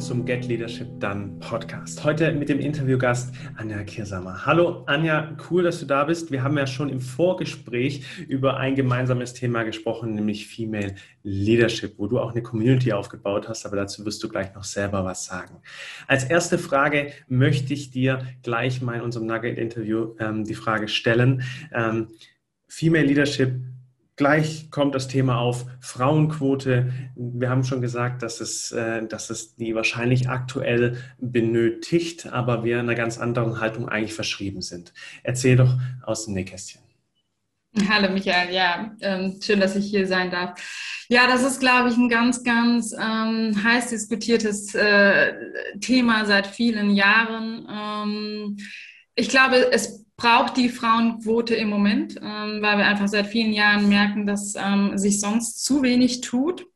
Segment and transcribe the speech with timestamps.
[0.00, 2.02] zum Get Leadership Done Podcast.
[2.04, 4.46] Heute mit dem Interviewgast Anja Kirsamer.
[4.46, 6.32] Hallo Anja, cool, dass du da bist.
[6.32, 12.06] Wir haben ja schon im Vorgespräch über ein gemeinsames Thema gesprochen, nämlich Female Leadership, wo
[12.06, 15.60] du auch eine Community aufgebaut hast, aber dazu wirst du gleich noch selber was sagen.
[16.06, 21.42] Als erste Frage möchte ich dir gleich mal in unserem Nugget-Interview ähm, die Frage stellen.
[21.74, 22.08] Ähm,
[22.68, 23.52] Female Leadership
[24.20, 26.92] Gleich kommt das Thema auf Frauenquote.
[27.16, 32.74] Wir haben schon gesagt, dass es, äh, dass es die wahrscheinlich aktuell benötigt, aber wir
[32.74, 34.92] in einer ganz anderen Haltung eigentlich verschrieben sind.
[35.22, 36.82] Erzähl doch aus dem Nähkästchen.
[37.88, 40.60] Hallo Michael, ja, ähm, schön, dass ich hier sein darf.
[41.08, 45.32] Ja, das ist, glaube ich, ein ganz, ganz ähm, heiß diskutiertes äh,
[45.80, 47.66] Thema seit vielen Jahren.
[47.72, 48.58] Ähm,
[49.14, 53.88] ich glaube, es braucht die Frauenquote im Moment, ähm, weil wir einfach seit vielen Jahren
[53.88, 56.66] merken, dass ähm, sich sonst zu wenig tut.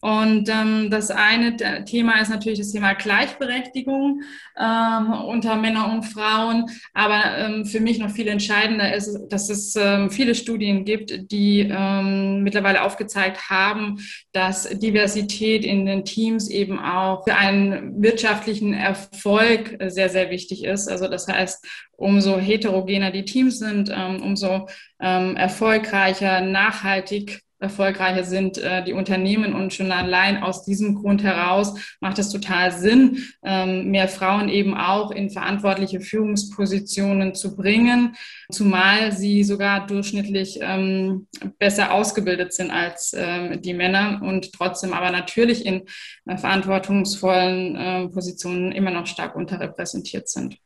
[0.00, 4.22] Und ähm, das eine Thema ist natürlich das Thema Gleichberechtigung
[4.56, 6.66] ähm, unter Männern und Frauen.
[6.94, 11.68] Aber ähm, für mich noch viel entscheidender ist, dass es ähm, viele Studien gibt, die
[11.68, 13.98] ähm, mittlerweile aufgezeigt haben,
[14.32, 20.86] dass Diversität in den Teams eben auch für einen wirtschaftlichen Erfolg sehr, sehr wichtig ist.
[20.86, 24.68] Also das heißt, umso heterogener die Teams sind, ähm, umso
[25.00, 31.74] ähm, erfolgreicher, nachhaltig erfolgreicher sind äh, die Unternehmen und schon allein aus diesem Grund heraus
[32.00, 38.14] macht es total Sinn, ähm, mehr Frauen eben auch in verantwortliche Führungspositionen zu bringen,
[38.50, 41.26] zumal sie sogar durchschnittlich ähm,
[41.58, 45.82] besser ausgebildet sind als ähm, die Männer und trotzdem aber natürlich in
[46.26, 50.58] äh, verantwortungsvollen äh, Positionen immer noch stark unterrepräsentiert sind.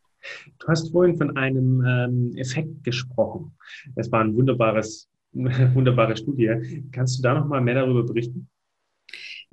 [0.59, 3.57] Du hast vorhin von einem ähm, Effekt gesprochen.
[3.97, 5.09] Das war ein wunderbares
[5.75, 6.85] wunderbare Studie.
[6.93, 8.49] Kannst du da noch mal mehr darüber berichten?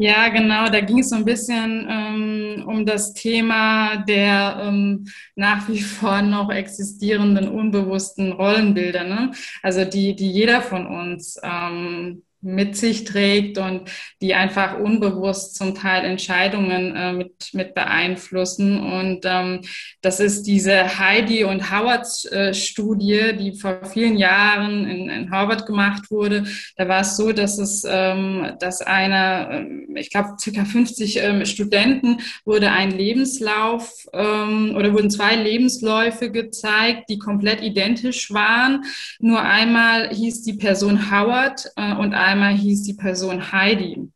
[0.01, 0.69] Ja, genau.
[0.69, 6.21] Da ging es so ein bisschen ähm, um das Thema der ähm, nach wie vor
[6.21, 9.03] noch existierenden unbewussten Rollenbilder.
[9.03, 9.31] Ne?
[9.61, 13.89] Also die, die jeder von uns ähm, mit sich trägt und
[14.21, 18.79] die einfach unbewusst zum Teil Entscheidungen äh, mit, mit beeinflussen.
[18.79, 19.61] Und ähm,
[20.01, 26.11] das ist diese Heidi und Howard äh, die vor vielen Jahren in, in Harvard gemacht
[26.11, 26.45] wurde.
[26.77, 31.45] Da war es so, dass es, ähm, dass einer, ähm, ich glaube, circa 50 ähm,
[31.45, 38.85] Studenten wurde ein Lebenslauf ähm, oder wurden zwei Lebensläufe gezeigt, die komplett identisch waren.
[39.19, 44.09] Nur einmal hieß die Person Howard äh, und einmal hieß die Person Heidi.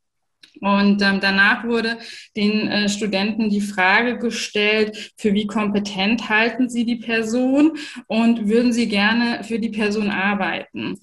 [0.64, 1.98] Und ähm, danach wurde
[2.38, 8.72] den äh, Studenten die Frage gestellt, für wie kompetent halten sie die Person und würden
[8.72, 10.98] sie gerne für die Person arbeiten.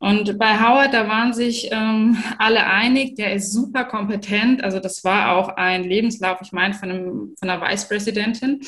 [0.00, 4.62] Und bei Howard, da waren sich ähm, alle einig, der ist super kompetent.
[4.62, 8.60] Also das war auch ein Lebenslauf, ich meine, von, von einer Vicepräsidentin.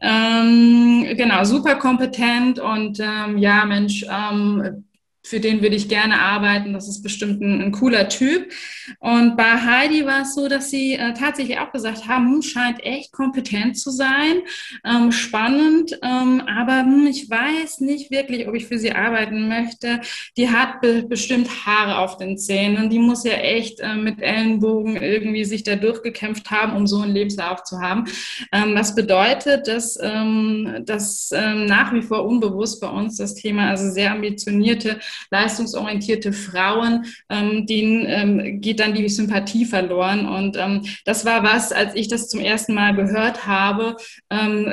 [0.00, 4.84] Ähm, genau, super kompetent und ähm, ja, Mensch, ähm,
[5.24, 6.72] für den würde ich gerne arbeiten.
[6.74, 8.52] Das ist bestimmt ein, ein cooler Typ.
[9.00, 12.84] Und bei Heidi war es so, dass sie äh, tatsächlich auch gesagt haben, hm, scheint
[12.84, 14.42] echt kompetent zu sein,
[14.84, 20.00] ähm, spannend, ähm, aber hm, ich weiß nicht wirklich, ob ich für sie arbeiten möchte.
[20.36, 24.96] Die hat be bestimmt Haare auf den Zähnen die muss ja echt äh, mit Ellenbogen
[24.96, 28.04] irgendwie sich da durchgekämpft haben, um so einen Lebenslauf zu haben.
[28.52, 33.70] Ähm, was bedeutet, dass, ähm, dass ähm, nach wie vor unbewusst bei uns das Thema,
[33.70, 40.26] also sehr ambitionierte leistungsorientierte Frauen, ähm, denen ähm, geht dann die Sympathie verloren.
[40.26, 43.96] Und ähm, das war was, als ich das zum ersten Mal gehört habe,
[44.30, 44.72] ähm,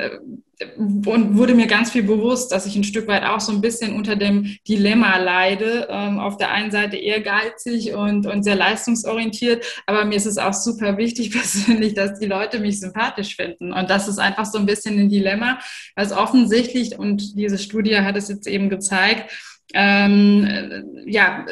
[0.77, 3.95] und wurde mir ganz viel bewusst, dass ich ein Stück weit auch so ein bisschen
[3.95, 5.88] unter dem Dilemma leide.
[5.89, 10.53] Ähm, auf der einen Seite ehrgeizig und, und sehr leistungsorientiert, aber mir ist es auch
[10.53, 13.73] super wichtig persönlich, dass die Leute mich sympathisch finden.
[13.73, 15.59] Und das ist einfach so ein bisschen ein Dilemma,
[15.95, 19.31] was offensichtlich, und diese Studie hat es jetzt eben gezeigt,
[19.73, 21.45] ähm, ja,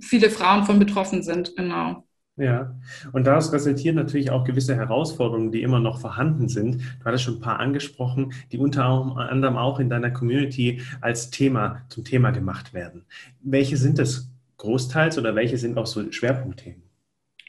[0.00, 2.04] viele Frauen von betroffen sind, genau.
[2.36, 2.74] Ja,
[3.12, 6.80] und daraus resultieren natürlich auch gewisse Herausforderungen, die immer noch vorhanden sind.
[7.00, 11.82] Du hattest schon ein paar angesprochen, die unter anderem auch in deiner Community als Thema
[11.88, 13.04] zum Thema gemacht werden.
[13.42, 16.89] Welche sind das großteils oder welche sind auch so Schwerpunktthemen?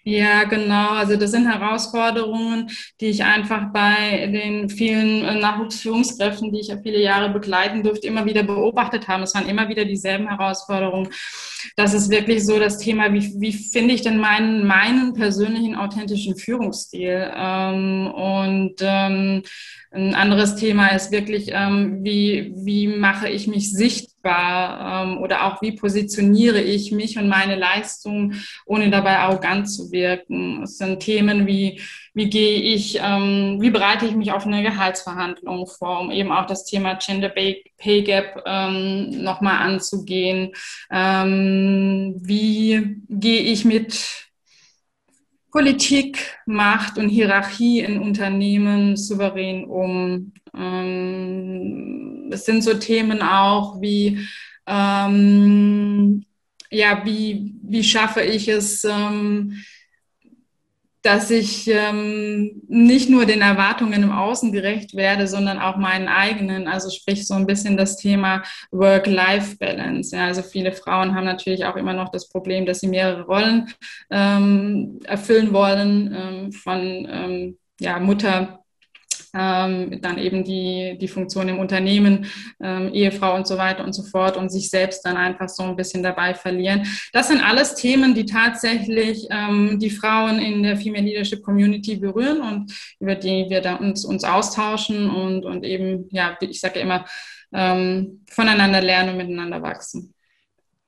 [0.04, 0.90] Ja, genau.
[0.92, 2.70] Also das sind Herausforderungen,
[3.00, 8.08] die ich einfach bei den vielen äh, Nachwuchsführungskräften, die ich ja viele Jahre begleiten durfte,
[8.08, 9.24] immer wieder beobachtet habe.
[9.24, 11.10] Es waren immer wieder dieselben Herausforderungen.
[11.76, 16.36] Das ist wirklich so das Thema, wie, wie finde ich denn meinen, meinen persönlichen authentischen
[16.36, 17.32] Führungsstil?
[17.36, 19.44] Ähm, und ähm,
[19.94, 25.62] ein anderes Thema ist wirklich, ähm, wie, wie mache ich mich sichtbar ähm, oder auch
[25.62, 28.34] wie positioniere ich mich und meine Leistung,
[28.66, 30.64] ohne dabei arrogant zu wirken.
[30.64, 31.82] Es sind Themen wie
[32.14, 36.46] wie gehe ich, ähm, wie bereite ich mich auf eine Gehaltsverhandlung vor, um eben auch
[36.46, 40.52] das Thema Gender Pay Gap nochmal anzugehen.
[40.90, 44.31] Wie gehe ich mit
[45.52, 50.34] Politik, Macht und Hierarchie in Unternehmen souverän um.
[50.56, 54.26] Ähm, es sind so Themen auch wie,
[54.66, 56.26] ähm,
[56.70, 59.62] ja, wie, wie schaffe ich es, ähm,
[61.02, 66.68] dass ich ähm, nicht nur den Erwartungen im Außen gerecht werde, sondern auch meinen eigenen.
[66.68, 70.16] Also sprich so ein bisschen das Thema Work-Life-Balance.
[70.16, 73.74] Ja, also viele Frauen haben natürlich auch immer noch das Problem, dass sie mehrere Rollen
[74.12, 78.61] ähm, erfüllen wollen, ähm, von ähm, ja, Mutter
[79.34, 82.26] ähm, dann eben die, die Funktion im Unternehmen,
[82.62, 85.76] ähm, Ehefrau und so weiter und so fort und sich selbst dann einfach so ein
[85.76, 86.86] bisschen dabei verlieren.
[87.14, 92.42] Das sind alles Themen, die tatsächlich ähm, die Frauen in der Female Leadership Community berühren
[92.42, 97.06] und über die wir da uns, uns austauschen und, und eben, ja, ich sage immer,
[97.54, 100.14] ähm, voneinander lernen und miteinander wachsen.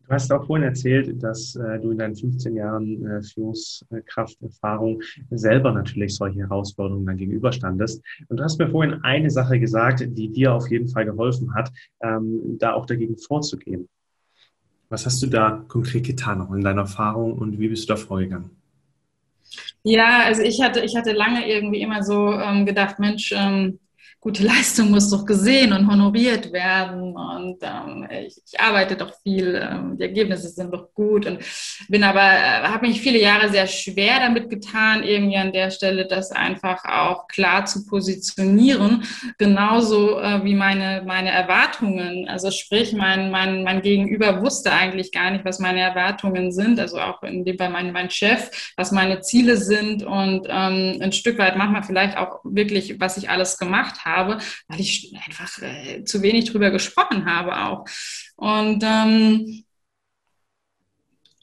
[0.06, 5.02] Du hast auch vorhin erzählt, dass äh, du in deinen 15 Jahren äh, Führungskrafterfahrung
[5.32, 8.04] selber natürlich solche Herausforderungen dann gegenüberstandest.
[8.28, 11.72] Und du hast mir vorhin eine Sache gesagt, die dir auf jeden Fall geholfen hat,
[12.02, 13.88] ähm, da auch dagegen vorzugehen.
[14.90, 18.52] Was hast du da konkret getan, in deiner Erfahrung und wie bist du da vorgegangen?
[19.84, 23.80] Ja, also ich hatte, ich hatte lange irgendwie immer so ähm, gedacht, Mensch, ähm,
[24.20, 27.16] gute Leistung muss doch gesehen und honoriert werden.
[27.16, 31.26] Und ähm, ich, ich, arbeite doch viel, ähm, die Ergebnisse sind doch gut.
[31.26, 31.40] Und
[31.90, 36.08] bin aber, äh, habe mich viele Jahre sehr schwer damit getan, irgendwie an der Stelle
[36.08, 39.04] das einfach auch klar zu positionieren,
[39.38, 45.32] genauso äh, wie meine, meine Erwartungen, also sprich, mein, mein, mein Gegenüber wusste eigentlich gar
[45.32, 49.22] nicht, was meine Erwartungen sind, also auch in dem Fall mein, mein Chef, was meine
[49.22, 50.04] Ziele sind.
[50.04, 54.80] Und ähm, ein Stück weit manchmal vielleicht auch wirklich, was ich alles gemacht habe weil
[54.80, 57.86] ich einfach äh, zu wenig drüber gesprochen habe auch.
[58.36, 59.64] Und ähm,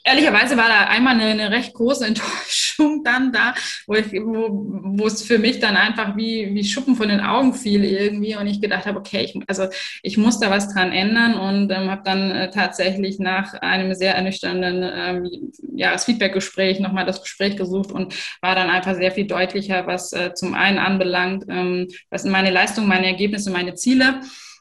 [0.04, 2.69] ehrlicherweise war da einmal eine, eine, recht große Enttäuschung
[3.04, 3.54] dann da,
[3.86, 7.84] wo, ich, wo, es für mich dann einfach wie, wie Schuppen von den Augen fiel
[7.84, 9.66] irgendwie und ich gedacht habe, okay, ich, also
[10.02, 14.14] ich muss da was dran ändern und ähm, habe dann äh, tatsächlich nach einem sehr
[14.14, 20.12] ernüchternden ähm, Jahresfeedback-Gespräch nochmal das Gespräch gesucht und war dann einfach sehr viel deutlicher, was
[20.12, 24.20] äh, zum einen anbelangt, ähm, was meine Leistungen, meine Ergebnisse, meine Ziele